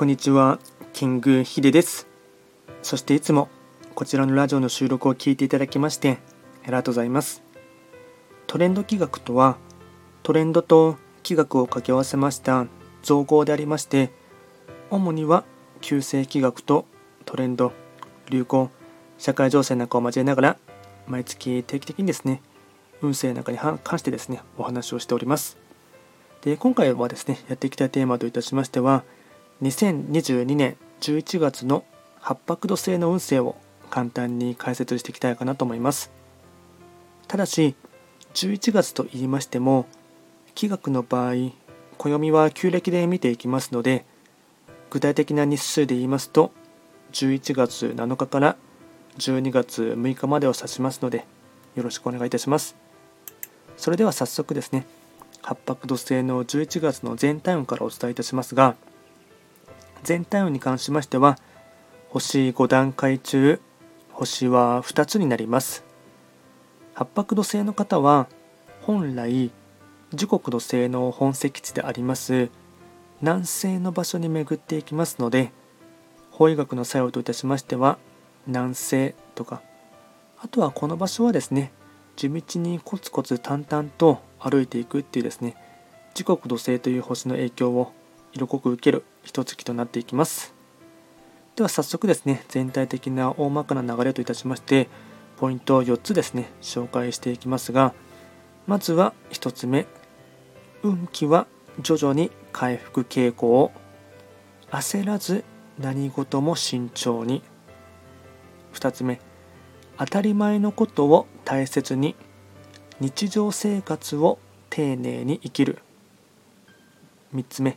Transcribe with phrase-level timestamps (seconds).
[0.00, 0.58] こんにちは、
[0.94, 2.06] キングヒデです。
[2.80, 3.50] そしていつも
[3.94, 6.20] こちらのラジオの収録を聞いていただきまして
[6.62, 7.42] ありがとうございます。
[8.46, 9.58] トレンド企画とは
[10.22, 12.66] トレンドと企画を掛け合わせました
[13.02, 14.10] 造語でありまして
[14.88, 15.44] 主には
[15.82, 16.86] 旧世企画と
[17.26, 17.74] トレンド、
[18.30, 18.70] 流行、
[19.18, 20.56] 社会情勢なんかを交えながら
[21.08, 22.40] 毎月定期的にですね
[23.02, 25.58] 運勢なんかに関してですねお話をしております。
[26.40, 29.04] で今回はですねやっていきたいテーマといたしましては
[29.62, 31.84] 2022年11月の
[32.18, 33.56] 八白土星の運勢を
[33.90, 36.10] 簡単に解説していきたいかなと思います。
[37.28, 37.74] ただし
[38.34, 39.86] 11月と言いましても
[40.54, 41.52] 気学の場合
[41.98, 44.04] 暦は旧暦で見ていきますので
[44.88, 46.52] 具体的な日数で言いますと
[47.12, 48.56] 11月7日から
[49.18, 51.26] 12月6日までを指しますので
[51.74, 52.76] よろしくお願いいたします。
[53.76, 54.86] それでは早速ですね
[55.42, 58.76] 八白土星の11月の全体運からお伝えいたしますが
[60.02, 61.38] 全体運に関しましては
[62.08, 63.60] 星5段階中
[64.10, 65.90] 星は2つになります。
[67.00, 68.28] 八白土星の方は
[68.82, 69.50] 本来
[70.12, 72.50] 時刻土星の本石地であります
[73.22, 75.50] 南西の場所に巡っていきますので
[76.30, 77.96] 法医学の作用といたしましては
[78.46, 79.62] 南西とか
[80.42, 81.72] あとはこの場所はですね
[82.16, 85.54] 地道にコツコツ淡々と歩いていくっていうですね
[86.12, 87.94] 時刻土星という星の影響を
[88.34, 90.54] 色濃く受ける一月となっていきます。
[91.56, 94.88] では早速ですね全体的な大まかな流れといたしまして
[95.36, 97.92] ポイントを4つですね紹介していきますが
[98.66, 99.86] まずは1つ目
[100.82, 101.46] 運気は
[101.80, 103.72] 徐々に回復傾向
[104.70, 105.44] 焦らず
[105.78, 107.42] 何事も慎重に。
[108.72, 109.20] 2つ目
[109.98, 112.14] 当たり前のことを大切に
[113.00, 114.38] 日常生活を
[114.70, 115.78] 丁寧に生きる。
[117.34, 117.76] 3つ目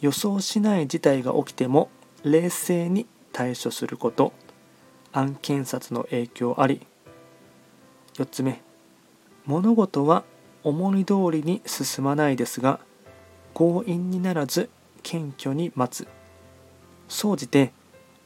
[0.00, 1.90] 予想しない事態が起きても
[2.24, 4.32] 冷静に対処すること
[5.12, 6.86] 案件札の影響あり。
[8.14, 8.60] 4つ目
[9.44, 10.24] 物事は
[10.62, 12.80] 思い通りに進まないですが
[13.54, 14.68] 強引にならず
[15.02, 16.08] 謙虚に待つ。
[17.08, 17.72] 総じて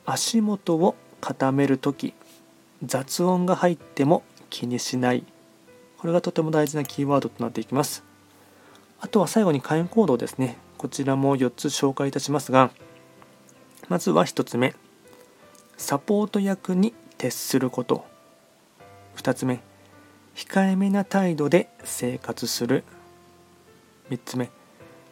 [0.04, 2.14] 足元を固める時
[2.84, 5.24] 雑音が入っても気にしない。
[5.98, 8.02] これがとても大事なキーワードとなっていきます。
[9.00, 10.58] あとは最後に会員行動ですね。
[10.82, 12.72] こちらも4つ紹介いたしますが
[13.88, 14.74] まずは1つ目。
[15.76, 18.04] サポート役に徹すること。
[19.14, 19.60] 2つ目。
[20.34, 22.82] 控えめな態度で生活する。
[24.10, 24.50] 3つ目。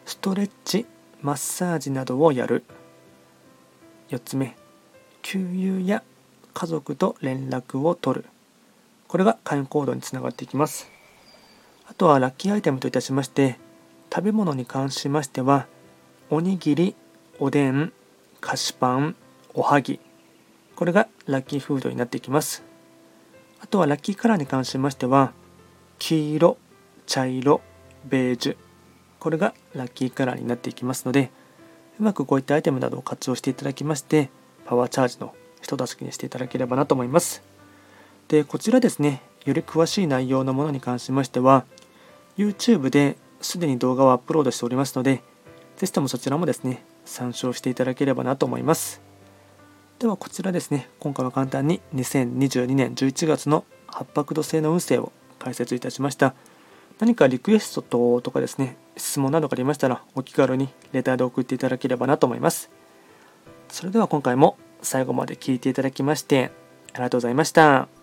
[0.05, 0.85] ストレッチ
[1.21, 2.65] マッサージなどをやる。
[4.09, 4.57] 4つ目。
[5.21, 6.03] 給油や
[6.53, 8.25] 家族と連絡を取る。
[9.07, 10.91] これが会員行動につながっていきます。
[11.87, 13.57] あとはラッキーアイテムといたしまして
[14.13, 15.67] 食べ物に関しましては
[16.29, 16.95] おにぎり
[17.39, 17.93] おでん
[18.41, 19.15] 菓子パン
[19.53, 20.01] おはぎ。
[20.75, 22.63] これがラッキーフードになっていきます。
[23.61, 25.31] あとはラッキーカラーに関しましては
[25.97, 26.57] 黄色
[27.05, 27.61] 茶色
[28.03, 28.57] ベージュ。
[29.19, 31.31] これがラッキーカラーになっていきますので
[31.97, 34.29] うまくこういったアイテムなどを活用していただきまして
[34.65, 37.43] パワーチャージの人助けにしていただければなと思います。
[38.27, 41.63] でこちらですねより詳しい内容のものに関しましては
[42.37, 45.21] YouTube ですでに動画をアップロードしておりますので、
[45.77, 49.01] ぜひともそちらもですね、参照していただければなと思います。
[49.99, 56.33] ではこちらですね、今回は簡単に2022年11月の八白土星の運勢を解説いたしました。
[56.99, 62.69] 何かリクエストとかですね、質問などがありましたら、お気軽にレターで送っていただければなと思います。
[63.69, 66.51] それでは今回も最後まで聴いていただきまして、
[66.93, 68.00] ありがとうございました。